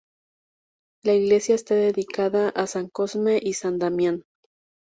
La 1.03 1.13
iglesia 1.13 1.53
está 1.53 1.75
dedicada 1.75 2.49
a 2.49 2.65
san 2.65 2.89
Cosme 2.89 3.39
y 3.39 3.53
san 3.53 3.77
Damián. 3.77 4.23